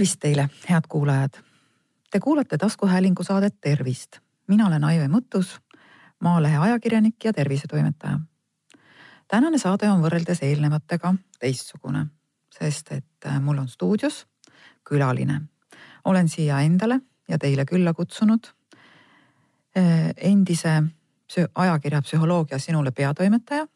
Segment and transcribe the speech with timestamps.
[0.00, 1.34] tervist teile, head kuulajad.
[2.10, 4.16] Te kuulate taskuhäälingu saadet Tervist.
[4.48, 5.60] mina olen Aive Mõttus,
[6.20, 8.20] Maalehe ajakirjanik ja tervisetoimetaja.
[9.28, 12.06] tänane saade on võrreldes eelnevatega teistsugune,
[12.58, 14.26] sest et äh, mul on stuudios
[14.88, 15.40] külaline.
[16.04, 18.46] olen siia endale ja teile külla kutsunud
[19.76, 20.82] äh, endise
[21.54, 23.66] ajakirja Psühholoogia sinule peatoimetaja,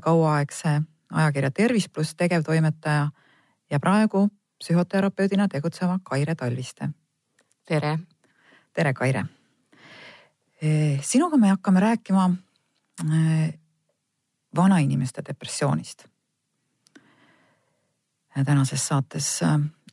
[0.00, 0.82] kauaaegse
[1.12, 3.10] ajakirja Tervis pluss tegevtoimetaja
[3.70, 6.88] ja praegu psühhoterapeudina tegutseva Kaire Talviste.
[7.66, 7.98] tere.
[8.72, 9.24] tere, Kaire.
[11.02, 12.30] sinuga me hakkame rääkima
[14.56, 16.04] vanainimeste depressioonist.
[18.44, 19.40] tänases saates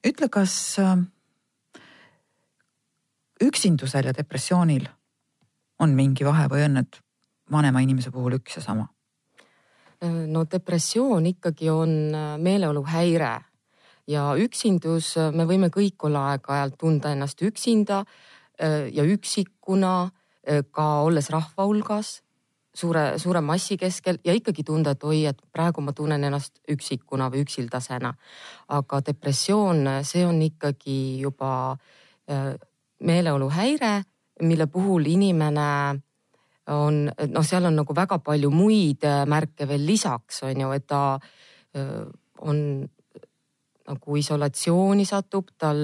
[0.07, 0.77] ütle, kas
[3.41, 4.88] üksindusel ja depressioonil
[5.79, 6.99] on mingi vahe või on need
[7.52, 8.88] vanema inimese puhul üks ja sama?
[10.27, 11.89] no depressioon ikkagi on
[12.38, 13.41] meeleoluhäire
[14.09, 18.03] ja üksindus, me võime kõik olla aeg-ajalt tunda ennast üksinda
[18.62, 19.95] äh, ja üksikuna,
[20.45, 22.20] äh, ka olles rahva hulgas,
[22.75, 27.31] suure, suure massi keskel ja ikkagi tunda, et oi, et praegu ma tunnen ennast üksikuna
[27.34, 28.14] või üksildasena.
[28.67, 31.78] aga depressioon, see on ikkagi juba
[32.30, 32.53] äh,
[33.00, 34.03] meeleoluhäire,
[34.42, 36.02] mille puhul inimene
[36.67, 41.19] on, noh, seal on nagu väga palju muid märke veel lisaks, on ju, et ta
[42.42, 42.58] on
[43.88, 45.78] nagu isolatsiooni satub, tal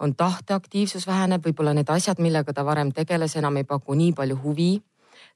[0.00, 4.38] on tahteaktiivsus väheneb, võib-olla need asjad, millega ta varem tegeles, enam ei paku nii palju
[4.42, 4.82] huvi.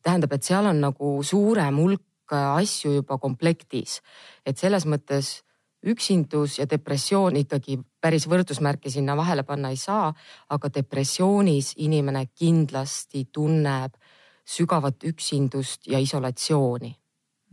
[0.02, 4.00] tähendab, et seal on nagu suurem hulk asju juba komplektis,
[4.46, 5.42] et selles mõttes
[5.83, 10.12] üksindus ja depressioon ikkagi päris võrdusmärki sinna vahele panna ei saa,
[10.48, 13.96] aga depressioonis inimene kindlasti tunneb
[14.44, 16.91] sügavat üksindust ja isolatsiooni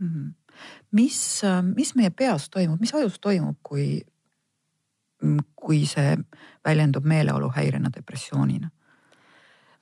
[0.00, 0.08] mm.
[0.08, 0.34] -hmm.
[0.92, 1.42] mis,
[1.74, 4.02] mis meie peas toimub, mis ajus toimub, kui
[5.54, 6.16] kui see
[6.64, 8.70] väljendub meeleoluhäirena, depressioonina?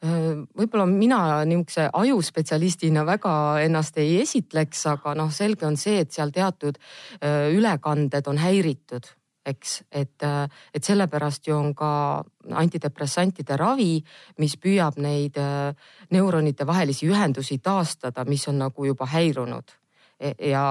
[0.06, 3.32] võib-olla mina niisuguse ajuspetsialistina väga
[3.64, 6.76] ennast ei esitleks, aga noh, selge on see, et seal teatud
[7.56, 9.08] ülekanded on häiritud,
[9.46, 10.26] eks, et,
[10.74, 11.90] et sellepärast ju on ka
[12.60, 13.96] antidepressantide ravi,
[14.38, 15.40] mis püüab neid
[16.12, 19.74] neuronite vahelisi ühendusi taastada, mis on nagu juba häirunud
[20.20, 20.66] e, ja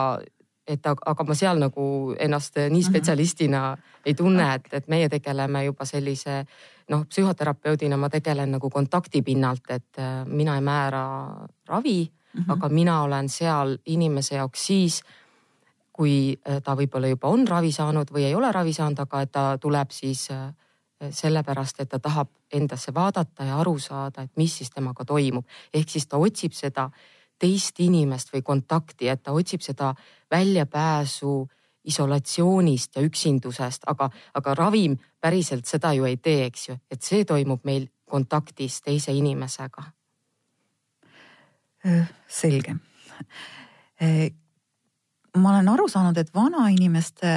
[0.67, 2.87] et aga ma seal nagu ennast nii mhm.
[2.89, 4.01] spetsialistina mm -hmm.
[4.05, 6.45] ei tunne, et, et meie tegeleme juba sellise
[6.89, 11.05] noh, psühhoterapeudina ma tegelen nagu kontakti pinnalt, et äh, mina ei määra
[11.67, 12.53] ravi mm, -hmm.
[12.53, 15.03] aga mina olen seal inimese jaoks siis,
[15.93, 19.31] kui äh, ta võib-olla juba on ravi saanud või ei ole ravi saanud, aga et
[19.31, 20.53] ta tuleb siis äh,
[21.11, 25.45] sellepärast, et ta tahab endasse vaadata ja aru saada, et mis siis temaga toimub.
[25.73, 26.89] ehk siis ta otsib seda
[27.45, 29.93] teist inimest või kontakti, et ta otsib seda
[30.31, 31.43] väljapääsu
[31.85, 37.25] isolatsioonist ja üksindusest, aga, aga ravim päriselt seda ju ei tee, eks ju, et see
[37.25, 39.85] toimub meil kontaktis teise inimesega.
[42.27, 42.75] Selge.
[45.37, 47.35] Ma olen aru saanud, et vanainimeste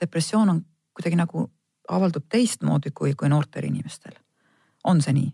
[0.00, 0.64] depressioon on
[0.96, 1.44] kuidagi nagu
[1.92, 4.16] avaldub teistmoodi kui, kui noortel inimestel.
[4.84, 5.30] on see nii?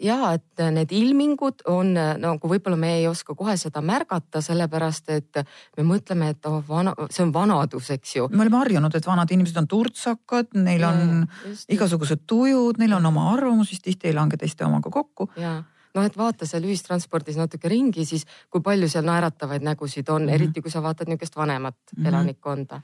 [0.00, 5.40] Ja et need ilmingud on nagu võib-olla me ei oska kohe seda märgata, sellepärast et
[5.76, 8.28] me mõtleme, et oh, vana, see on vanadus, eks ju.
[8.32, 12.96] me oleme harjunud, et vanad inimesed on turtsakad, neil on ja, just, igasugused tujud, neil
[12.96, 15.30] on oma arvamus, mis tihti ei lange teiste omaga kokku.
[15.36, 15.60] ja
[15.96, 20.28] noh, et vaata seal ühistranspordis natuke ringi, siis kui palju seal naeratavaid nägusid on mm,
[20.28, 20.34] -hmm.
[20.34, 22.08] eriti kui sa vaatad niisugust vanemat mm -hmm.
[22.08, 22.80] elanikkonda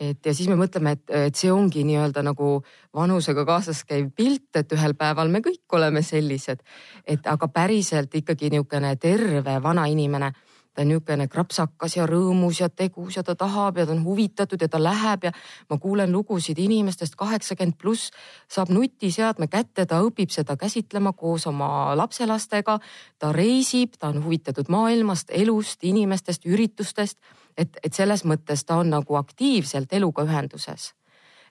[0.00, 2.54] et ja siis me mõtleme, et, et see ongi nii-öelda nagu
[2.96, 6.62] vanusega kaasas käiv pilt, et ühel päeval me kõik oleme sellised.
[7.06, 10.32] et aga päriselt ikkagi niisugune terve vana inimene
[10.74, 14.62] ta on niisugune krapsakas ja rõõmus ja tegus ja ta tahab ja ta on huvitatud
[14.62, 15.32] ja ta läheb ja
[15.70, 18.10] ma kuulen lugusid inimestest kaheksakümmend pluss
[18.48, 22.78] saab nutiseadme kätte, ta õpib seda käsitlema koos oma lapselastega.
[23.18, 27.18] ta reisib, ta on huvitatud maailmast, elust, inimestest, üritustest.
[27.56, 30.94] et, et selles mõttes ta on nagu aktiivselt eluga ühenduses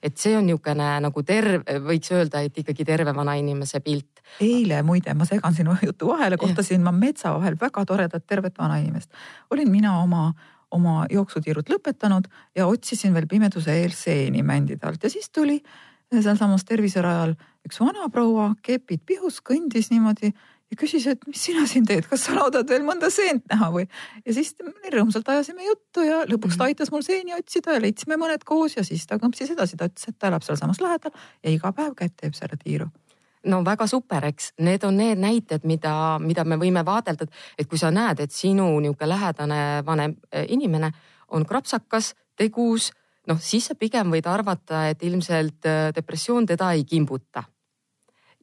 [0.03, 4.21] et see on niisugune nagu terve, võiks öelda, et ikkagi terve vanainimese pilt.
[4.41, 9.11] eile muide, ma segan sinu jutu vahele, kohtasin ma metsa vahel väga toredat tervet vanainimest.
[9.51, 10.33] olin mina oma,
[10.71, 15.61] oma jooksutiirud lõpetanud ja otsisin veel pimeduse eel seeni mändide alt ja siis tuli
[16.09, 17.35] sealsamas terviserajal
[17.65, 20.31] üks vanaproua, kepid pihus, kõndis niimoodi
[20.69, 23.87] ja küsis, et mis sina siin teed, kas sa loodad veel mõnda seent näha või.
[24.25, 24.53] ja siis
[24.93, 26.69] rõõmsalt ajasime juttu ja lõpuks ta mhm.
[26.69, 30.09] aitas mul seeni otsida ja leidsime mõned koos ja siis ta kõmpsis edasi, ta ütles,
[30.09, 31.13] et ta elab sealsamas lähedal
[31.43, 32.89] ja iga päev käib, teeb selle tiiru
[33.49, 37.27] no väga super, eks need on need näited, mida, mida me võime vaadelda,
[37.57, 40.91] et kui sa näed, et sinu niisugune lähedane vanem eh, inimene
[41.29, 42.89] on krapsakas, tegus,
[43.29, 47.43] noh, siis sa pigem võid arvata, et ilmselt äh, depressioon teda ei kimbuta.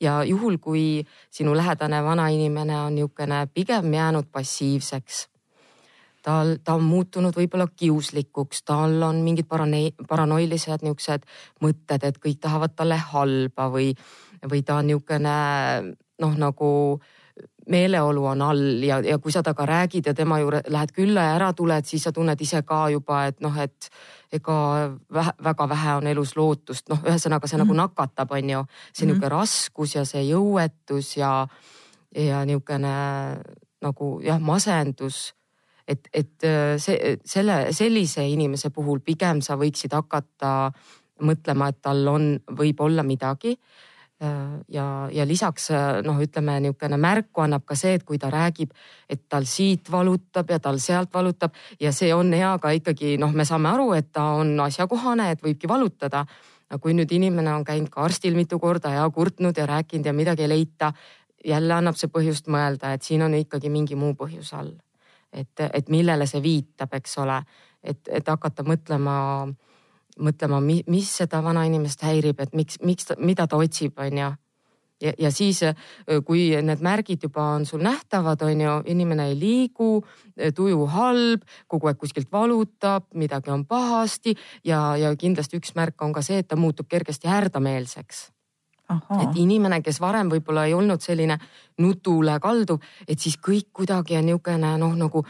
[0.01, 5.27] Ja juhul, kui sinu lähedane vanainimene on niisugune pigem jäänud passiivseks
[6.27, 11.27] tal, ta on muutunud võib-olla kiuslikuks, tal on mingid parane-, paranoilised niisugused
[11.63, 13.93] mõtted, et kõik tahavad talle halba või,
[14.51, 15.37] või ta on niisugune
[16.23, 16.71] noh, nagu
[17.69, 21.35] meeleolu on all ja, ja kui sa temaga räägid ja tema juurde lähed külla ja
[21.37, 23.89] ära tuled, siis sa tunned ise ka juba, et noh, et
[24.33, 24.59] ega
[25.13, 27.65] vähe, väga vähe on elus lootust, noh, ühesõnaga see mm.
[27.65, 27.81] nagu mhm.
[27.83, 28.67] nakatab, on ju.
[28.93, 29.33] see niisugune mm.
[29.35, 31.33] raskus ja see jõuetus ja,
[32.15, 32.95] ja niisugune
[33.83, 35.33] nagu jah, masendus
[35.89, 36.47] et, et
[36.83, 40.73] see, selle, sellise inimese puhul pigem sa võiksid hakata
[41.23, 43.96] mõtlema, et tal on, võib olla midagi Äh,
[44.69, 48.73] ja, ja lisaks äh, noh, ütleme niisugune märku annab ka see, et kui ta räägib,
[49.09, 53.35] et tal siit valutab ja tal sealt valutab ja see on hea ka ikkagi noh,
[53.37, 56.27] me saame aru, et ta on asjakohane, et võibki valutada.
[56.67, 60.13] aga kui nüüd inimene on käinud ka arstil mitu korda ja kurtnud ja rääkinud ja
[60.13, 60.93] midagi ei leita,
[61.45, 64.73] jälle annab see põhjust mõelda, et siin on ikkagi mingi muu põhjus all.
[65.33, 67.43] et, et millele see viitab, eks ole,
[67.85, 69.47] et, et hakata mõtlema
[70.21, 74.31] mõtlema, mis seda vanainimest häirib, et miks, miks, mida ta otsib, on ju.
[75.03, 75.61] ja, ja siis,
[76.25, 80.05] kui need märgid juba on sul nähtavad, on ju, inimene ei liigu,
[80.55, 86.17] tuju halb, kogu aeg kuskilt valutab, midagi on pahasti ja, ja kindlasti üks märk on
[86.17, 88.31] ka see, et ta muutub kergesti härdameelseks
[88.89, 89.19] Aha.
[89.23, 91.39] et inimene, kes varem võib-olla ei olnud selline
[91.83, 95.25] nutule kalduv, et siis kõik kuidagi on niisugune noh, nagu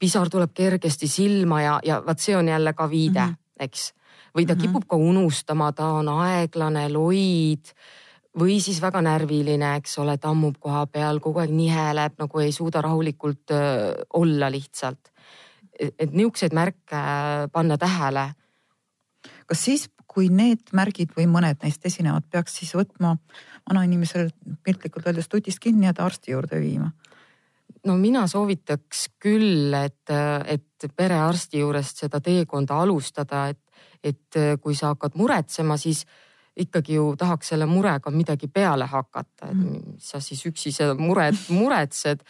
[0.00, 3.64] pisar tuleb kergesti silma ja, ja vaat see on jälle ka viide mm, -hmm.
[3.68, 3.92] eks
[4.36, 4.62] või ta -hmm.
[4.62, 7.74] kipub ka unustama, ta on aeglane, loid
[8.38, 12.80] või siis väga närviline, eks ole, tammub koha peal, kogu aeg niheleb, nagu ei suuda
[12.80, 13.52] rahulikult
[14.14, 15.12] olla lihtsalt.
[15.98, 17.00] et niisuguseid märke
[17.52, 18.34] panna tähele.
[19.46, 23.16] kas siis, kui need märgid või mõned neist esinevad, peaks siis võtma
[23.68, 24.30] vanainimesel
[24.62, 26.92] piltlikult öeldes tutist kinni ja ta arsti juurde viima?
[27.86, 30.10] no mina soovitaks küll, et,
[30.46, 33.58] et perearsti juurest seda teekonda alustada, et
[34.04, 36.04] et äh, kui sa hakkad muretsema, siis
[36.56, 39.94] ikkagi ju tahaks selle murega midagi peale hakata, et mm.
[40.02, 42.24] sa siis üksi seda muret muretsed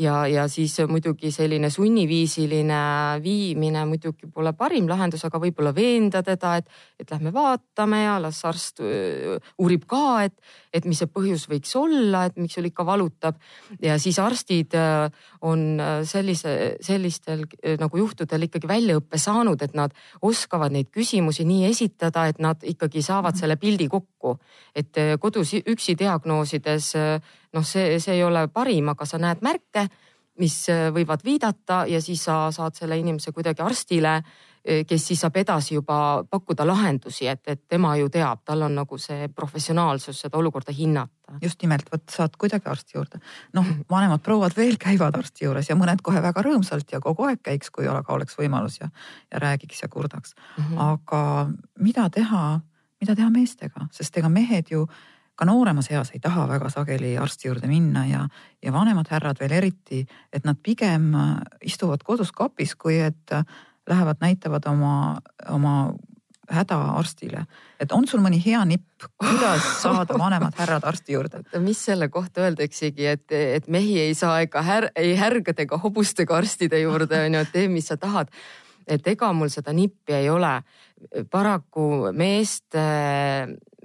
[0.00, 2.80] ja, ja siis muidugi selline sunniviisiline
[3.22, 6.68] viimine muidugi pole parim lahendus, aga võib-olla veenda teda, et,
[7.00, 10.36] et lähme vaatame ja las arst uurib ka, et,
[10.72, 13.40] et mis see põhjus võiks olla, et miks sul ikka valutab.
[13.82, 14.76] ja siis arstid
[15.46, 17.44] on sellise, sellistel
[17.80, 23.02] nagu juhtudel ikkagi väljaõppe saanud, et nad oskavad neid küsimusi nii esitada, et nad ikkagi
[23.02, 23.40] saavad mhm.
[23.40, 24.38] selle pildi kokku.
[24.74, 26.94] et kodus üksi diagnoosides
[27.52, 29.88] noh, see, see ei ole parim, aga sa näed märke,
[30.40, 35.20] mis äh, võivad viidata ja siis sa saad selle inimese kuidagi arstile, äh, kes siis
[35.24, 40.22] saab edasi juba pakkuda lahendusi, et, et tema ju teab, tal on nagu see professionaalsus
[40.24, 41.36] seda olukorda hinnata.
[41.42, 43.20] just nimelt, vot saad kuidagi arsti juurde.
[43.52, 47.42] noh, vanemad prouad veel käivad arsti juures ja mõned kohe väga rõõmsalt ja kogu aeg
[47.42, 48.90] käiks, kui aga oleks võimalus ja,
[49.32, 50.64] ja räägiks ja kurdaks mm.
[50.64, 50.82] -hmm.
[50.88, 52.60] aga mida teha,
[53.00, 54.86] mida teha meestega, sest ega mehed ju
[55.40, 58.26] ka nooremas eas ei taha väga sageli arsti juurde minna ja,
[58.60, 63.44] ja vanemad härrad veel eriti, et nad pigem äh, istuvad kodus kapis, kui et äh,
[63.88, 64.94] lähevad, näitavad oma,
[65.48, 65.74] oma
[66.50, 67.44] häda arstile.
[67.80, 71.42] et on sul mõni hea nipp, kuidas saada vanemad härrad arsti juurde?
[71.68, 76.36] mis selle kohta öeldaksegi, et, et mehi ei saa ega här, ei härgade ega hobustega
[76.36, 78.28] arstide juurde on ju, et tee, mis sa tahad.
[78.86, 80.60] Et ega mul seda nippi ei ole.
[81.30, 82.82] paraku meeste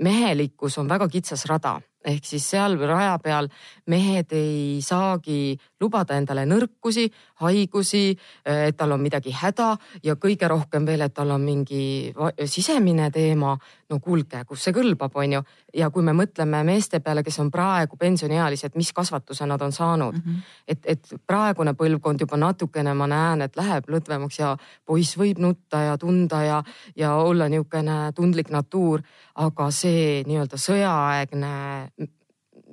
[0.03, 3.47] mehelikkus on väga kitsas rada ehk siis seal raja peal
[3.91, 7.05] mehed ei saagi lubada endale nõrkusi,
[7.43, 8.05] haigusi,
[8.45, 9.71] et tal on midagi häda
[10.03, 12.13] ja kõige rohkem veel, et tal on mingi
[12.45, 13.57] sisemine teema.
[13.89, 15.41] no kuulge, kus see kõlbab, on ju.
[15.77, 20.15] ja kui me mõtleme meeste peale, kes on praegu pensioniealised, mis kasvatuse nad on saanud
[20.15, 20.21] mm.
[20.31, 20.41] -hmm.
[20.67, 25.77] et, et praegune põlvkond juba natukene ma näen, et läheb lõdvemaks ja poiss võib nutta
[25.77, 26.63] ja tunda ja,
[26.95, 29.01] ja olla niisugune tundlik natuur.
[29.35, 31.53] aga see nii-öelda sõjaaegne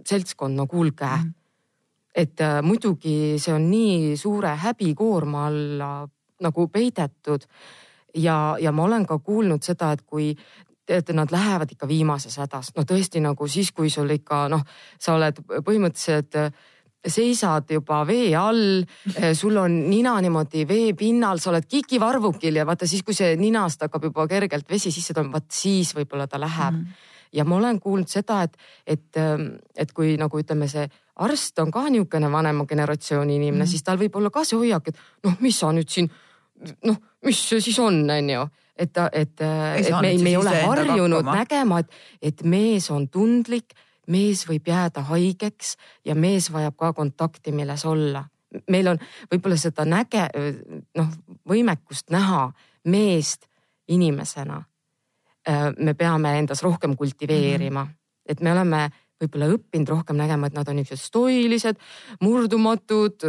[0.07, 1.23] seltskond, no kuulge mm.
[1.23, 1.42] -hmm
[2.15, 5.93] et äh, muidugi see on nii suure häbikoorma alla
[6.43, 7.47] nagu peidetud
[8.15, 10.33] ja, ja ma olen ka kuulnud seda, et kui
[10.93, 14.65] et nad lähevad ikka viimases hädas, no tõesti nagu siis, kui sul ikka noh,
[15.01, 16.51] sa oled põhimõtteliselt äh,
[17.09, 18.83] seisad juba vee all,
[19.15, 23.87] äh, sul on nina niimoodi veepinnal, sa oled kikivarvukil ja vaata siis, kui see ninast
[23.87, 27.09] hakkab juba kergelt vesi sisse tulema, vaat siis võib-olla ta läheb mm.
[27.33, 30.89] Ja ma olen kuulnud seda, et, et, ähm, et kui nagu ütleme, see
[31.23, 34.89] arst on ka niisugune vanema generatsiooni inimene mm., siis tal võib olla ka see hoiak,
[34.93, 36.11] et noh, mis sa nüüd siin
[36.87, 38.43] noh, mis see siis on, on ju.
[38.77, 43.75] et, et, et me, me ei ole harjunud nägema, et, et mees on tundlik,
[44.11, 48.25] mees võib jääda haigeks ja mees vajab ka kontakti, milles olla.
[48.71, 48.99] meil on
[49.31, 50.29] võib-olla seda näge-,
[50.99, 51.09] noh,
[51.49, 52.51] võimekust näha
[52.85, 53.49] meest
[53.89, 54.63] inimesena.
[55.79, 57.95] Me peame endas rohkem kultiveerima -hmm.
[58.27, 58.91] et me oleme
[59.23, 61.77] võib-olla õppinud rohkem nägema, et nad on niisugused stoilised,
[62.21, 63.23] murdumatud.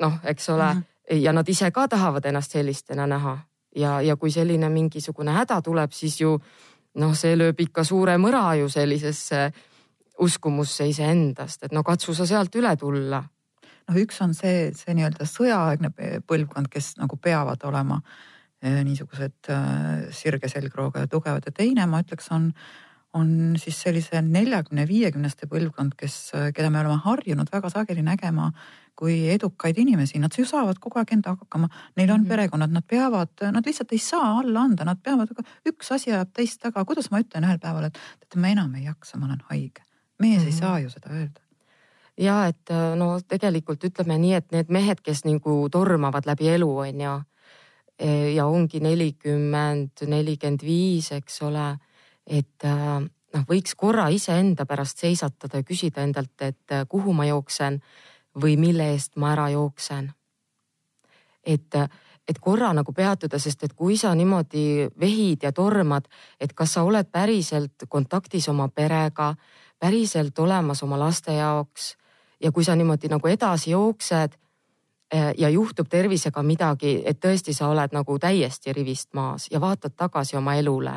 [0.00, 1.14] noh, eks ole -hmm.
[1.14, 3.38] ja nad ise ka tahavad ennast sellistena näha
[3.76, 6.38] ja, ja kui selline mingisugune häda tuleb, siis ju
[6.94, 9.50] noh, see lööb ikka suure mõra ju sellisesse
[10.20, 13.22] uskumusse iseendast, et no katsu sa sealt üle tulla.
[13.88, 15.90] noh, üks on see, see nii-öelda sõjaaegne
[16.26, 18.10] põlvkond, kes nagu peavad olema eh,
[18.62, 22.52] niisugused äh, sirge selgrooga ja tugevad ja teine ma ütleks, on
[23.14, 28.52] on siis sellise neljakümne, viiekümneste põlvkond, kes, keda me oleme harjunud väga sageli nägema
[29.00, 32.28] kui edukaid inimesi, nad ju saavad kogu aeg endaga hakkama, neil on mm -hmm.
[32.28, 35.28] perekonnad, nad peavad, nad lihtsalt ei saa alla anda, nad peavad,
[35.68, 38.84] üks asi ajab teist taga, kuidas ma ütlen ühel päeval, et teate, ma enam ei
[38.84, 39.82] jaksa, ma olen haige.
[40.18, 40.46] mees mm -hmm.
[40.46, 40.58] ei mhm.
[40.58, 41.40] saa ju seda öelda
[42.18, 47.00] ja et no tegelikult ütleme nii, et need mehed, kes nagu tormavad läbi elu, on
[47.00, 47.22] ju.
[48.00, 51.74] Ja ongi nelikümmend, nelikümmend viis, eks ole
[52.30, 57.26] et äh, noh, võiks korra iseenda pärast seisatada ja küsida endalt, et äh, kuhu ma
[57.28, 57.80] jooksen
[58.40, 60.12] või mille eest ma ära jooksen.
[61.46, 61.74] et,
[62.28, 66.04] et korra nagu peatuda, sest et kui sa niimoodi vehid ja tormad,
[66.40, 69.34] et kas sa oled päriselt kontaktis oma perega,
[69.78, 71.96] päriselt olemas oma laste jaoks
[72.40, 74.49] ja kui sa niimoodi nagu edasi jooksed äh,
[75.10, 80.36] ja juhtub tervisega midagi, et tõesti sa oled nagu täiesti rivist maas ja vaatad tagasi
[80.36, 80.92] oma elule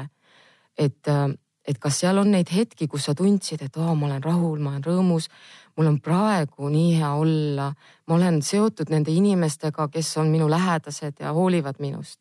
[0.77, 1.29] et, äh,
[1.67, 4.73] et kas seal on neid hetki, kus sa tundsid, et oo, ma olen rahul, ma
[4.73, 5.29] olen rõõmus,
[5.77, 7.69] mul on praegu nii hea olla,
[8.07, 12.19] ma olen seotud nende inimestega, kes on minu lähedased ja hoolivad minust.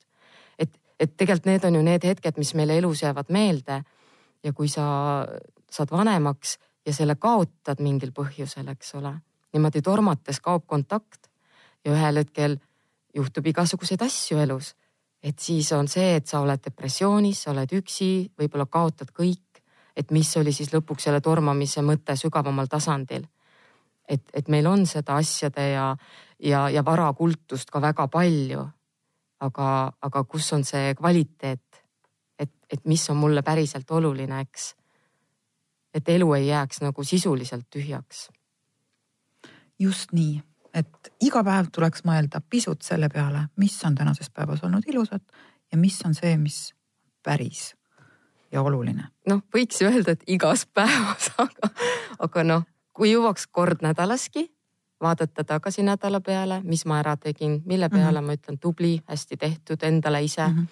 [0.59, 0.71] et,
[1.01, 3.83] et tegelikult need on ju need hetked, mis meile elus jäävad meelde.
[4.43, 5.27] ja kui sa
[5.71, 9.15] saad vanemaks ja selle kaotad mingil põhjusel, eks ole,
[9.53, 11.32] niimoodi tormates kaob kontakt
[11.85, 12.59] ja ühel hetkel
[13.15, 14.73] juhtub igasuguseid asju elus
[15.23, 19.41] et siis on see, et sa oled depressioonis, sa oled üksi, võib-olla kaotad kõik.
[19.97, 23.27] et mis oli siis lõpuks selle tormamise mõte sügavamal tasandil.
[24.09, 25.97] et, et meil on seda asjade ja,
[26.39, 28.69] ja, ja varakultust ka väga palju.
[29.41, 31.85] aga, aga kus on see kvaliteet?
[32.39, 34.75] et, et mis on mulle päriselt oluline, eks.
[35.95, 38.31] et elu ei jääks nagu sisuliselt tühjaks.
[39.79, 40.43] just nii
[40.75, 45.23] et iga päev tuleks mõelda pisut selle peale, mis on tänases päevas olnud ilusat
[45.73, 46.75] ja mis on see, mis
[47.23, 47.75] päris
[48.53, 49.09] ja oluline.
[49.29, 51.71] noh, võiks ju öelda, et igas päevas, aga,
[52.19, 54.49] aga noh, kui jõuaks kord nädalaski
[55.03, 57.97] vaadata tagasi nädala peale, mis ma ära tegin, mille mhm.
[57.97, 58.27] peale mm -hmm.
[58.27, 60.59] ma ütlen tubli, hästi tehtud endale ise mm.
[60.59, 60.67] -hmm.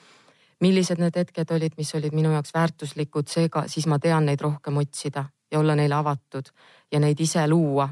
[0.61, 4.77] millised need hetked olid, mis olid minu jaoks väärtuslikud, seega siis ma tean neid rohkem
[4.77, 6.47] otsida ja olla neile avatud
[6.93, 7.89] ja neid ise luua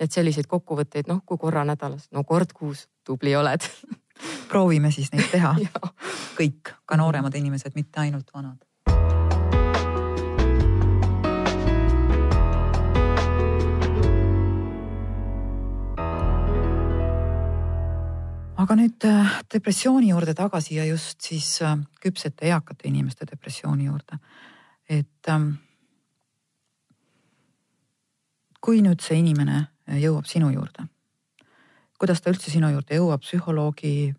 [0.00, 3.66] et selliseid kokkuvõtteid, noh, kui korra nädalas, no kord kuus, tubli oled
[4.50, 5.54] proovime siis neid teha
[6.40, 8.58] kõik, ka nooremad inimesed, mitte ainult vanad.
[18.60, 24.18] aga nüüd äh, depressiooni juurde tagasi ja just siis äh, küpsete eakate inimeste depressiooni juurde.
[24.88, 25.54] et ähm,
[28.60, 30.86] kui nüüd see inimene jõuab sinu juurde.
[32.00, 34.14] kuidas ta üldse sinu juurde jõuab, psühholoogi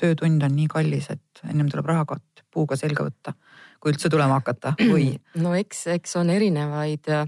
[0.00, 3.34] töötund on nii kallis, et ennem tuleb rahakott puuga selga võtta,
[3.80, 5.12] kui üldse tulema hakata või?
[5.44, 7.26] no eks, eks on erinevaid äh,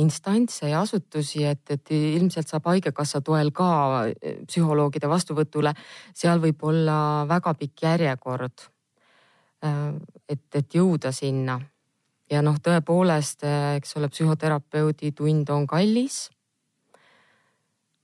[0.00, 3.68] instantse ja asutusi, et, et ilmselt saab Haigekassa toel ka
[4.04, 5.74] äh, psühholoogide vastuvõtule.
[6.14, 6.96] seal võib olla
[7.28, 8.68] väga pikk järjekord.
[9.64, 9.86] Äh,
[10.28, 11.60] et, et jõuda sinna
[12.30, 16.30] ja noh, tõepoolest, eh, eks ole, psühhoterapeudi tund on kallis.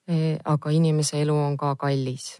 [0.08, 2.38] Eh, aga inimese elu on ka kallis,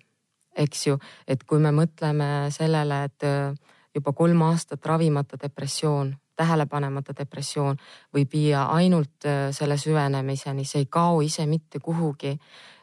[0.57, 0.97] eks ju,
[1.27, 3.55] et kui me mõtleme sellele, et eh,
[3.95, 7.77] juba kolm aastat ravimata depressioon, tähelepanemata depressioon
[8.17, 12.39] võib viia ainult selle süvenemiseni, see ei kao ise mitte kuhugi.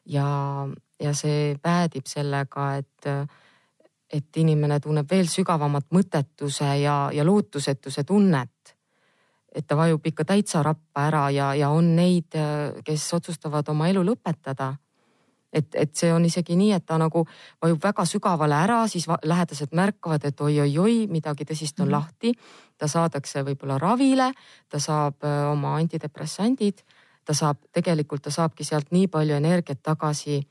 [0.06, 0.68] ja,
[1.00, 3.08] ja see päädib sellega, et,
[4.13, 8.56] et inimene tunneb veel sügavamat mõttetuse ja, ja lootusetuse tunnet
[9.57, 12.35] et ta vajub ikka täitsa rappa ära ja, ja on neid,
[12.85, 14.75] kes otsustavad oma elu lõpetada.
[15.53, 17.23] et, et see on isegi nii, et ta nagu
[17.63, 21.91] vajub väga sügavale ära, siis lähedased märkavad, et oi-oi-oi, midagi tõsist on mm.
[21.91, 22.33] lahti.
[22.77, 24.31] ta saadakse võib-olla ravile,
[24.69, 26.83] ta saab oma antidepressandid,
[27.25, 30.43] ta saab, tegelikult ta saabki sealt nii palju energiat tagasi,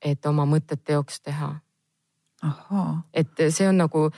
[0.00, 1.52] et oma mõtted teoks teha
[3.14, 4.08] et see on nagu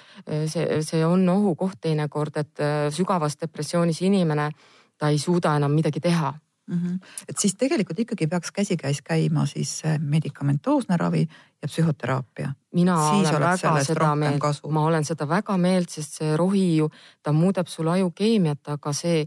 [0.46, 4.50] see, see on ohukoht teinekord, et sügavas depressioonis inimene,
[4.98, 6.34] ta ei suuda enam midagi teha
[6.66, 6.76] mm.
[6.76, 6.98] -hmm.
[7.28, 11.28] et siis tegelikult ikkagi peaks käsikäis käima siis medikamentoosne ravi
[11.62, 12.52] ja psühhoteraapia.
[12.74, 16.90] mina siis olen väga seda meelt, ma olen seda väga meelt, sest see rohi ju,
[17.22, 19.26] ta muudab sul ajukeemiat, aga see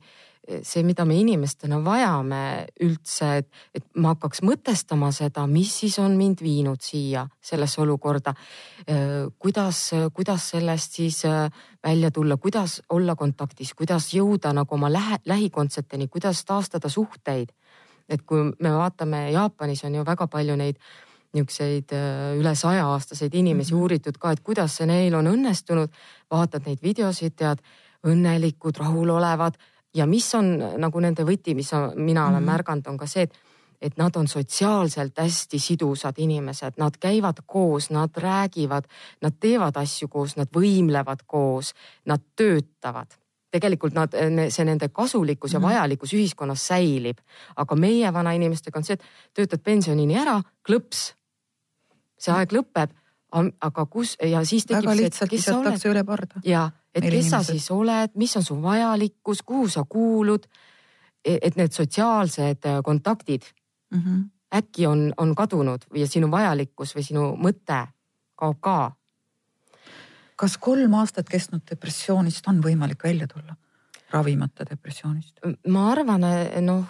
[0.63, 2.41] see, mida me inimestena vajame
[2.85, 8.33] üldse, et, et ma hakkaks mõtestama seda, mis siis on mind viinud siia sellesse olukorda.
[9.39, 11.51] kuidas, kuidas sellest siis äh,
[11.83, 17.49] välja tulla, kuidas olla kontaktis, kuidas jõuda nagu oma lähe, lähikondseteni, kuidas taastada suhteid.
[18.09, 20.79] et kui me vaatame, Jaapanis on ju väga palju neid
[21.33, 23.81] niisuguseid äh, üle saja aastaseid inimesi mm -hmm.
[23.81, 25.89] uuritud ka, et kuidas see neil on õnnestunud.
[26.31, 27.61] vaatad neid videosid, tead
[28.03, 29.53] õnnelikud, rahulolevad
[29.95, 32.51] ja mis on nagu nende võti, mis mina olen mm -hmm.
[32.51, 33.33] märganud, on ka see, et
[33.81, 38.83] et nad on sotsiaalselt hästi sidusad inimesed, nad käivad koos, nad räägivad,
[39.21, 41.73] nad teevad asju koos, nad võimlevad koos,
[42.05, 43.07] nad töötavad.
[43.51, 44.13] tegelikult nad,
[44.53, 45.67] see nende kasulikkus ja mhm.
[45.67, 47.17] vajalikkus ühiskonnas säilib,
[47.55, 49.03] aga meie vanainimestega on see, et
[49.33, 51.15] töötad pensionini ära, klõps.
[52.19, 52.93] see aeg lõpeb,
[53.31, 56.41] aga kus ja siis tekib väga lihtsalt visatakse üle parda.
[56.45, 57.29] ja et kes inimesed.
[57.29, 60.47] sa siis oled, mis on su vajalikkus, kuhu sa kuulud.
[61.25, 63.43] E-, et need sotsiaalsed äh, kontaktid
[63.91, 64.29] mm -hmm.
[64.55, 67.87] äkki on, on kadunud ja sinu vajalikkus või sinu mõte
[68.35, 68.91] kaob ka.
[70.35, 73.55] kas kolm aastat kestnud depressioonist on võimalik välja tulla,
[74.11, 75.39] ravimata depressioonist?
[75.67, 76.21] ma arvan,
[76.61, 76.85] noh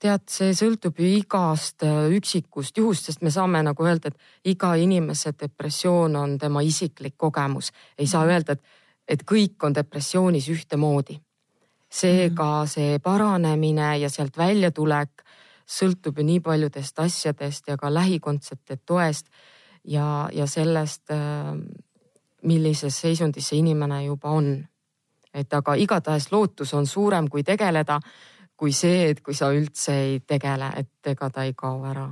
[0.00, 4.74] tead, see sõltub ju igast äh, üksikust juhust, sest me saame nagu öelda, et iga
[4.80, 7.72] inimese depressioon on tema isiklik kogemus.
[7.98, 8.62] ei saa öelda, et,
[9.08, 11.20] et kõik on depressioonis ühtemoodi.
[11.90, 12.68] seega mhm.
[12.68, 15.22] see paranemine ja sealt väljatulek
[15.64, 19.26] sõltub ju nii paljudest asjadest ja ka lähikondsete toest
[19.84, 21.54] ja, ja sellest, äh,
[22.42, 24.66] millises seisundis see inimene juba on.
[25.34, 27.96] et aga igatahes lootus on suurem, kui tegeleda
[28.56, 32.08] kui see, et kui sa üldse ei tegele, et ega ta ei kao ära.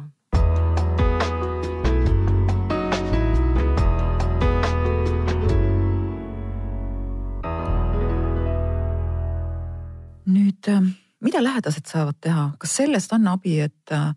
[10.32, 10.84] nüüd, äh,
[11.20, 14.14] mida lähedased saavad teha, kas sellest on abi, et, äh,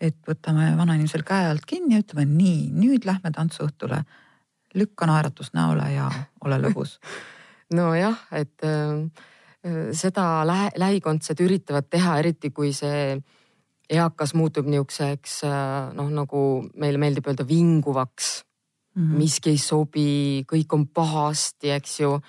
[0.00, 4.02] et võtame vanainimesel käe alt kinni ja ütleme nii, nüüd lähme tantsuõhtule,
[4.74, 6.10] lükka naeratus näole ja
[6.44, 6.98] ole lõbus.
[7.76, 9.24] Nojah, et äh,
[9.92, 13.18] seda lähe, lähikondsed üritavad teha, eriti kui see
[13.90, 15.42] eakas muutub niisuguseks
[15.98, 16.44] noh, nagu
[16.80, 18.30] meile meeldib öelda vinguvaks
[18.94, 19.02] mm.
[19.02, 19.18] -hmm.
[19.18, 22.20] miski ei sobi, kõik on pahasti, eks ju.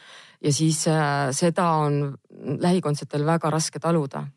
[0.41, 2.17] ja siis äh, seda on
[2.59, 4.27] lähikondsetel väga raske taluda.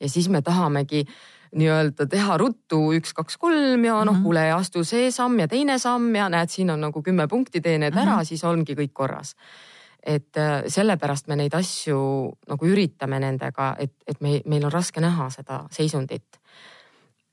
[0.00, 1.06] ja siis me tahamegi
[1.54, 5.48] nii-öelda teha ruttu üks, kaks, kolm ja noh mm -hmm., kuule, astu see samm ja
[5.48, 8.02] teine samm ja näed, siin on nagu kümme punkti, tee need mm -hmm.
[8.02, 9.36] ära, siis ongi kõik korras
[10.02, 11.98] et äh, sellepärast me neid asju
[12.50, 16.38] nagu üritame nendega, et, et me, meil on raske näha seda seisundit.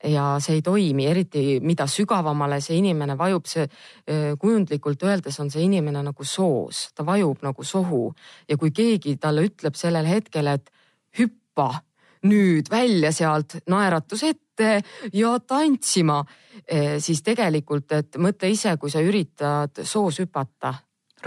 [0.03, 5.49] ja see ei toimi, eriti mida sügavamale see inimene vajub, see äh, kujundlikult öeldes on
[5.51, 8.13] see inimene nagu soos, ta vajub nagu sohu.
[8.47, 10.71] Ja kui keegi talle ütleb sellel hetkel, et
[11.19, 11.81] hüppa
[12.23, 14.79] nüüd välja sealt naeratus ette
[15.13, 16.21] ja tantsima,
[16.63, 20.77] äh, siis tegelikult, et mõtle ise, kui sa üritad soos hüpata,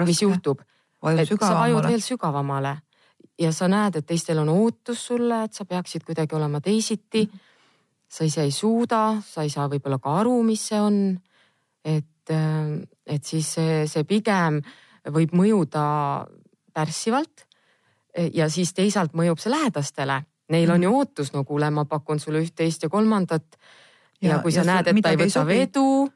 [0.00, 0.62] mis juhtub
[1.03, 1.55] vajud sügavamale.
[1.55, 2.77] sa vajud veel sügavamale
[3.41, 7.29] ja sa näed, et teistel on ootus sulle, et sa peaksid kuidagi olema teisiti.
[8.12, 11.19] sa ise ei suuda, sa ei saa võib-olla ka aru, mis see on.
[11.85, 12.31] et,
[13.07, 14.61] et siis see, see pigem
[15.11, 16.27] võib mõjuda
[16.75, 17.47] pärssivalt.
[18.33, 20.99] ja siis teisalt mõjub see lähedastele, neil on ju mhm.
[20.99, 23.57] ootus, no kuule, ma pakun sulle üht-teist ja kolmandat.
[24.21, 26.11] ja, kui sa ja näed, et ta ei võta vedu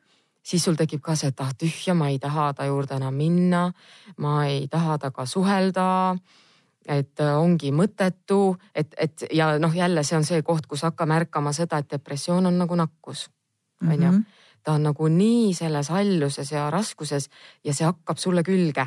[0.46, 3.72] siis sul tekib ka see, et ah tühja, ma ei taha ta juurde enam minna.
[4.22, 6.16] ma ei taha temaga suhelda.
[6.86, 11.14] et äh, ongi mõttetu, et, et ja noh, jälle see on see koht, kus hakkame
[11.14, 13.26] märkama seda, et depressioon on nagu nakkus,
[13.82, 14.10] on ju.
[14.12, 14.22] Mhm.
[14.62, 17.28] ta on nagu nii selles halluses ja raskuses
[17.64, 18.86] ja see hakkab sulle külge.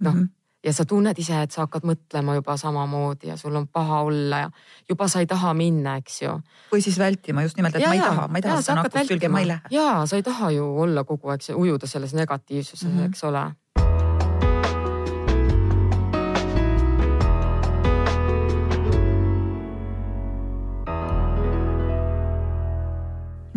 [0.00, 0.37] noh mm -hmm
[0.68, 4.40] ja sa tunned ise, et sa hakkad mõtlema juba samamoodi ja sul on paha olla
[4.44, 4.50] ja
[4.88, 6.34] juba sa ei taha minna, eks ju.
[6.72, 9.14] või siis vältima just nimelt, et ja, ma ei taha, ma ei taha seda nakkust
[9.14, 9.72] külge, ma ei lähe.
[9.72, 13.08] ja sa ei taha ju olla kogu aeg, ujuda selles negatiivsuses mm, -hmm.
[13.08, 13.46] eks ole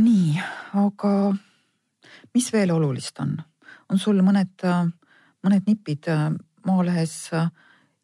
[0.02, 0.40] nii,
[0.86, 1.14] aga
[2.34, 3.36] mis veel olulist on?
[3.92, 4.64] on sul mõned,
[5.44, 6.08] mõned nipid
[6.66, 7.50] Maalehes äh,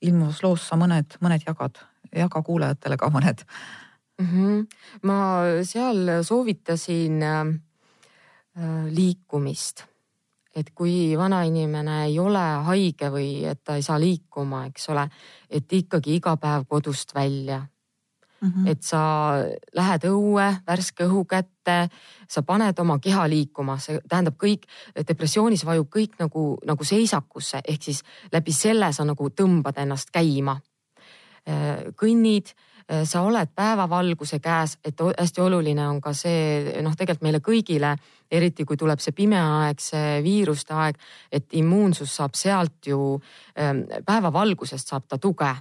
[0.01, 1.79] ilmus loos sa mõned, mõned jagad,
[2.13, 3.43] jaga kuulajatele ka mõned
[4.19, 4.25] mm.
[4.25, 4.65] -hmm.
[5.03, 5.19] ma
[5.63, 7.45] seal soovitasin äh,
[8.89, 9.85] liikumist
[10.57, 15.05] et kui vanainimene ei ole haige või et ta ei saa liikuma, eks ole,
[15.49, 17.61] et ikkagi iga päev kodust välja
[18.41, 18.49] mm.
[18.49, 18.69] -hmm.
[18.71, 19.33] et sa
[19.75, 21.89] lähed õue värske õhu kätte,
[22.27, 24.67] sa paned oma keha liikuma, see tähendab kõik,
[25.07, 30.59] depressioonis vajub kõik nagu, nagu seisakusse, ehk siis läbi selle sa nagu tõmbad ennast käima.
[31.47, 32.55] Äh, kõnnid
[32.91, 37.89] Äh, sa oled päevavalguse käes, et hästi oluline on ka see noh, tegelikult meile kõigile,
[38.31, 40.99] eriti kui tuleb see pime aeg, see viiruste aeg,
[41.31, 43.17] et immuunsus saab sealt ju
[43.59, 45.51] ähm, päevavalgusest saab ta tuge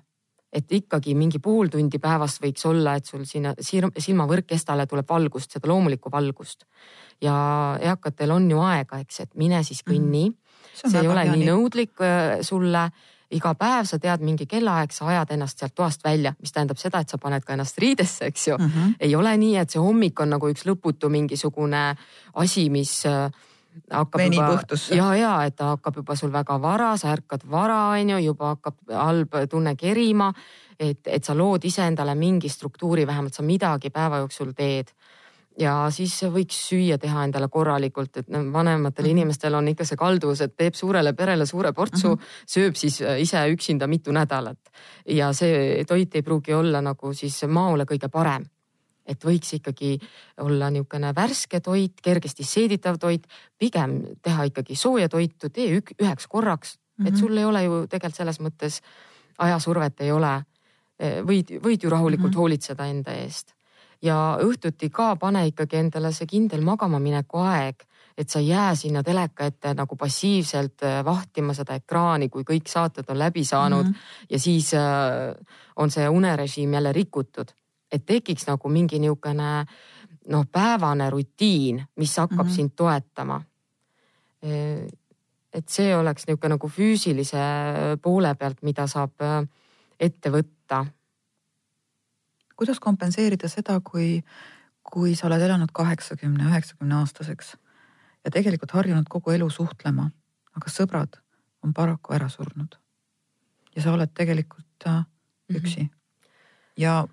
[0.52, 5.68] et ikkagi mingi pool tundi päevast võiks olla, et sul sinna silmavõrkkestale tuleb valgust, seda
[5.68, 6.64] loomulikku valgust.
[7.20, 7.34] ja
[7.80, 10.34] eakatel on ju aega, eks, et mine siis kõnni mm.
[10.34, 10.90] -hmm.
[10.90, 12.90] see ei ole nii nõudlik äh, sulle
[13.30, 17.00] iga päev sa tead mingi kellaaeg, sa ajad ennast sealt toast välja, mis tähendab seda,
[17.00, 18.66] et sa paned ka ennast riidesse, eks ju mm.
[18.66, 18.94] -hmm.
[19.00, 21.96] ei ole nii, et see hommik on nagu üks lõputu mingisugune
[22.34, 23.30] asi, mis äh,
[23.90, 24.94] hakkab Venib juba, õhtusse.
[24.96, 28.54] ja, ja et ta hakkab juba sul väga vara, sa ärkad vara, on ju, juba
[28.54, 30.32] hakkab halb tunne kerima.
[30.78, 34.92] et, et sa lood iseendale mingi struktuuri, vähemalt sa midagi päeva jooksul teed
[35.60, 39.10] ja siis võiks süüa teha endale korralikult, et vanematel mm -hmm.
[39.10, 42.44] inimestel on ikka see kalduvus, et teeb suurele perele suure portsu mm, -hmm.
[42.46, 44.58] sööb siis äh, ise üksinda mitu nädalat.
[45.08, 48.44] ja see toit ei pruugi olla nagu siis maole kõige parem.
[49.06, 49.98] Et võiks ikkagi
[50.42, 53.26] olla niisugune värske toit, kergesti seeditav toit,
[53.58, 57.08] pigem teha ikkagi sooja toitu, tee ük, üheks korraks mm, -hmm.
[57.08, 57.20] et mhm.
[57.20, 58.80] sul ei ole ju tegelikult selles mõttes
[59.38, 60.42] ajasurvet ei ole.
[60.98, 62.38] võid, võid ju rahulikult mm -hmm.
[62.38, 63.56] hoolitseda enda eest
[64.02, 67.84] ja õhtuti ka pane ikkagi endale see kindel magama mineku aeg,
[68.16, 72.70] et sa ei jää sinna teleka ette nagu passiivselt äh, vahtima seda ekraani, kui kõik
[72.70, 74.30] saated on läbi saanud mm -hmm.
[74.30, 75.34] ja siis äh,
[75.76, 77.52] on see unerežiim jälle rikutud.
[77.96, 79.50] Et tekiks nagu mingi niisugune
[80.28, 82.54] noh, päevane rutiin, mis hakkab mm -hmm.
[82.54, 83.42] sind toetama.
[84.44, 84.86] Äh,
[85.52, 87.46] et see oleks niisugune nagu füüsilise
[88.02, 89.12] poole pealt, mida saab
[90.00, 90.86] ette võtta
[92.56, 94.22] kuidas kompenseerida seda, kui,
[94.82, 97.54] kui sa oled elanud kaheksakümne, üheksakümne aastaseks
[98.24, 100.08] ja tegelikult harjunud kogu elu suhtlema,
[100.56, 101.20] aga sõbrad
[101.64, 102.78] on paraku ära surnud.
[103.76, 105.04] ja sa oled tegelikult äh,
[105.48, 105.58] mhm.
[105.58, 105.88] üksi mm.
[105.88, 106.30] -hmm.
[106.76, 107.06] ja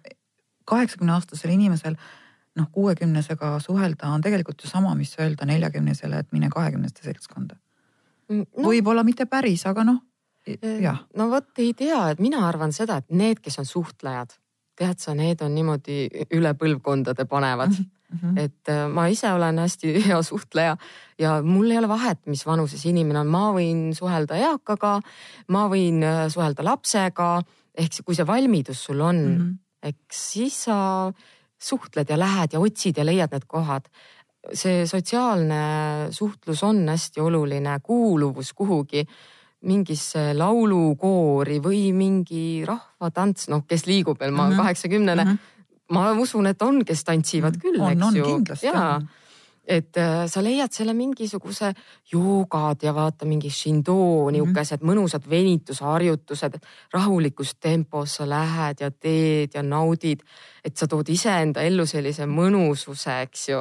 [0.65, 1.97] kaheksakümne aastasel inimesel
[2.59, 7.55] noh, kuuekümnesega suhelda on tegelikult ju sama, mis öelda neljakümnesele, et mine kahekümneste seltskonda
[8.29, 8.67] mm, no..
[8.67, 9.99] võib-olla mitte päris, aga noh,
[10.61, 11.03] jah.
[11.17, 14.37] no vot ei tea, et mina arvan seda, et need, kes on suhtlejad
[14.79, 17.89] tead sa, need on niimoodi üle põlvkondade panevad mm.
[18.13, 18.39] -hmm.
[18.39, 20.77] et äh, ma ise olen hästi hea suhtleja
[21.19, 24.99] ja mul ei ole vahet, mis vanuses inimene on, ma võin suhelda eakaga,
[25.47, 27.41] ma võin äh, suhelda lapsega,
[27.77, 29.57] ehk kui see valmidus sul on mm, -hmm.
[29.83, 31.11] Eks siis sa
[31.63, 33.87] suhtled ja lähed ja otsid ja leiad need kohad
[34.51, 35.61] see sotsiaalne
[36.11, 39.05] suhtlus on hästi oluline, kuuluvus kuhugi
[39.63, 44.61] mingisse laulukoori või mingi rahvatants, noh, kes liigub veel, ma olen mhm.
[44.61, 45.29] kaheksakümnene mm.
[45.31, 45.93] -hmm.
[45.95, 48.33] ma usun, et on, kes tantsivad küll, eks ju.
[48.67, 48.99] jaa,
[49.63, 51.69] et äh, sa leiad selle mingisuguse
[52.11, 54.91] joogad ja vaata mingi shindo niisugused mm -hmm.
[54.91, 56.59] mõnusad venitusharjutused,
[56.93, 60.19] rahulikus tempos sa lähed ja teed ja naudid.
[60.63, 63.57] et sa tood iseenda ellu sellise mõnususe, eks ju,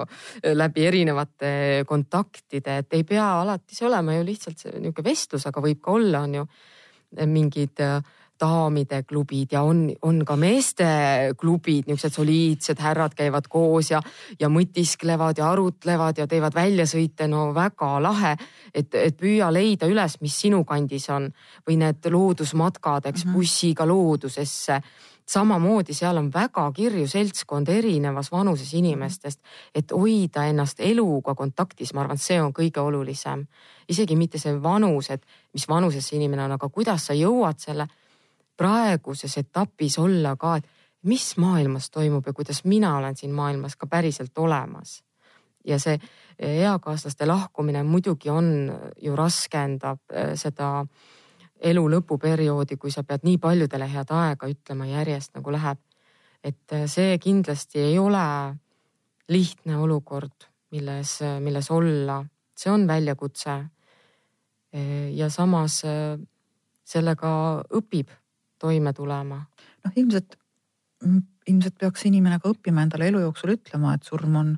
[0.54, 5.80] läbi erinevate kontaktide, et ei pea alati see olema ju lihtsalt niisugune vestlus, aga võib
[5.80, 6.46] ka olla, on ju
[7.26, 8.02] mingid äh,
[8.42, 14.02] daamide klubid ja on, on ka meesteklubid, niisugused soliidsed härrad käivad koos ja,
[14.40, 18.36] ja mõtisklevad ja arutlevad ja teevad väljasõite, no väga lahe.
[18.74, 21.30] et, et püüa leida üles, mis sinu kandis on
[21.68, 23.38] või need loodusmatkad, eks mm -hmm.
[23.38, 24.82] bussiga loodusesse
[25.26, 29.40] samamoodi seal on väga kirju seltskond erinevas vanuses inimestest,
[29.74, 33.46] et hoida ennast eluga kontaktis, ma arvan, et see on kõige olulisem.
[33.88, 37.86] isegi mitte see vanus, et mis vanuses see inimene on, aga kuidas sa jõuad selle
[38.56, 40.68] praeguses etapis olla ka, et
[41.02, 45.04] mis maailmas toimub ja kuidas mina olen siin maailmas ka päriselt olemas.
[45.64, 45.98] ja see
[46.38, 50.86] eakaaslaste lahkumine muidugi on ju raskendab äh, seda
[51.60, 55.78] elu lõpuperioodi, kui sa pead nii paljudele head aega ütlema järjest nagu läheb.
[56.44, 58.56] et äh, see kindlasti ei ole
[59.28, 62.24] lihtne olukord, milles, milles olla,
[62.56, 63.64] see on väljakutse.
[65.12, 65.82] Ja samas
[66.84, 67.30] sellega
[67.76, 68.08] õpib
[68.62, 69.42] toime tulema?
[69.82, 70.36] noh, ilmselt,
[71.50, 74.54] ilmselt peaks inimene ka õppima endale elu jooksul ütlema, et surm on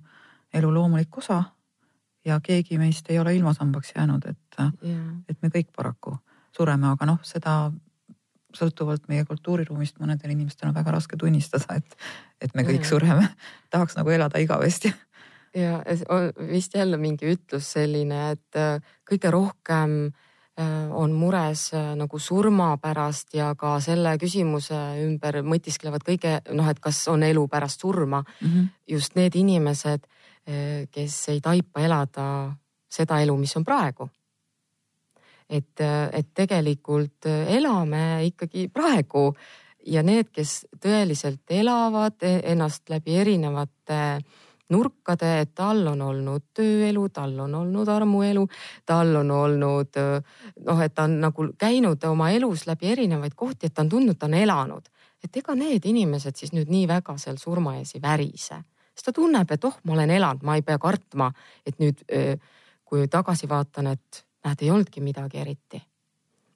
[0.54, 1.40] elu loomulik osa
[2.24, 6.18] ja keegi meist ei ole ilmasambaks jäänud, et yeah., et me kõik paraku
[6.54, 7.72] sureme, aga noh, seda
[8.54, 11.96] sõltuvalt meie kultuuriruumist mõnedel inimestel on väga raske tunnistada, et,
[12.40, 12.90] et me kõik yeah.
[12.92, 13.30] sureme.
[13.74, 14.92] tahaks nagu elada igavesti
[15.58, 15.80] ja
[16.50, 20.30] vist jälle mingi ütlus selline, et äh, kõige rohkem äh,
[20.94, 26.80] on mures äh, nagu surma pärast ja ka selle küsimuse ümber mõtisklevad kõige noh, et
[26.80, 28.48] kas on elu pärast surma mm.
[28.48, 28.68] -hmm.
[28.88, 30.06] just need inimesed,
[30.90, 32.52] kes ei taipa elada
[32.92, 34.08] seda elu, mis on praegu.
[35.48, 35.80] et,
[36.12, 39.34] et tegelikult elame ikkagi praegu
[39.86, 44.24] ja need, kes tõeliselt elavad e-, ennast läbi erinevate äh,
[44.74, 48.44] nurkade, et tal on olnud tööelu, tal on olnud armuelu,
[48.86, 53.74] tal on olnud noh, et ta on nagu käinud oma elus läbi erinevaid kohti, et
[53.74, 54.90] ta on tundnud, ta on elanud.
[55.24, 58.60] et ega need inimesed siis nüüd nii väga seal surma ees ei värise,
[58.92, 61.30] sest ta tunneb, et oh, ma olen elanud, ma ei pea kartma,
[61.64, 62.04] et nüüd
[62.84, 65.80] kui tagasi vaatan, et näed, ei olnudki midagi eriti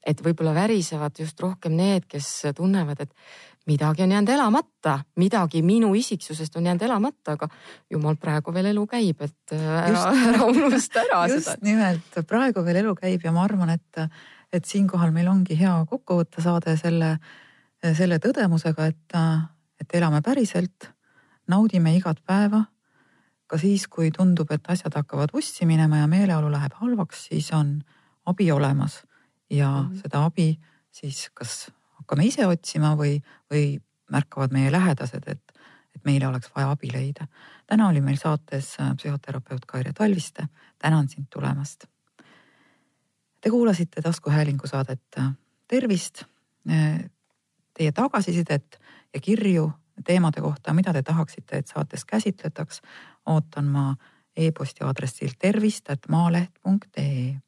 [0.09, 3.13] et võib-olla värisevad just rohkem need, kes tunnevad, et
[3.69, 7.49] midagi on jäänud elamata, midagi minu isiksusest on jäänud elamata, aga
[7.91, 11.57] jumal, praegu veel elu käib, et äh, ära, ära unusta ära just seda.
[11.57, 14.01] just nimelt, praegu veel elu käib ja ma arvan, et,
[14.53, 17.17] et siinkohal meil ongi hea kokku võtta saade selle,
[17.83, 19.21] selle tõdemusega, et,
[19.81, 20.91] et elame päriselt,
[21.49, 22.65] naudime igat päeva.
[23.49, 27.79] ka siis, kui tundub, et asjad hakkavad vussi minema ja meeleolu läheb halvaks, siis on
[28.29, 29.03] abi olemas
[29.51, 30.03] ja mm -hmm.
[30.03, 30.59] seda abi
[30.91, 31.71] siis kas
[32.09, 33.19] hakkame ise otsima või,
[33.53, 33.77] või
[34.11, 35.53] märkavad meie lähedased, et,
[35.95, 37.27] et meile oleks vaja abi leida.
[37.67, 41.85] täna oli meil saates äh, psühhoterapeut Kaire Talviste, tänan sind tulemast.
[43.41, 45.33] Te kuulasite taskuhäälingu saadet äh,
[45.69, 46.25] Tervist.
[46.71, 47.11] Äh,
[47.75, 48.81] teie tagasisidet
[49.15, 49.73] ja kirju
[50.05, 52.81] teemade kohta, mida te tahaksite, et saates käsitletaks,
[53.27, 53.97] ootan ma
[54.37, 57.48] e-posti aadressil tervist.maaleht.ee